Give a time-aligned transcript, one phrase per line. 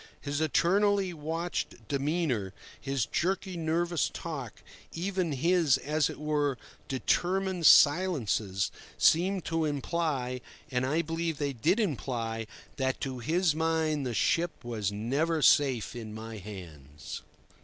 [0.19, 8.71] His eternally watchful demeanour, his jerky, nervous talk, even his, as it were, determined silences,
[8.97, 15.43] seemed to imply—and, I believe, they did imply—that to his mind the ship was never
[15.43, 17.21] safe in my hands.